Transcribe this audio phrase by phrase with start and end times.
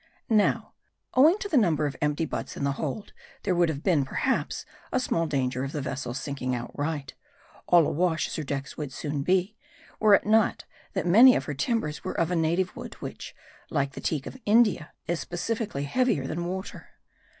[0.31, 0.73] Now,
[1.13, 3.13] owing to the number of empty butts in the hold,
[3.43, 7.13] there would have been, perhaps, but small danger of the vessel's sinking outright
[7.67, 9.55] all awash as her decks would soon be
[9.99, 13.35] were it not, that many of her timbers were of a native wood, which,
[13.69, 16.89] like the Teak of India, is specifically heavier than water.